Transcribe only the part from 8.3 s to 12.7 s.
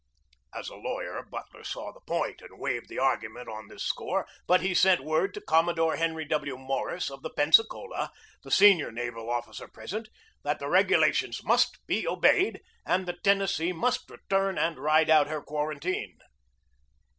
the senior naval officer present, that the regulations must be obeyed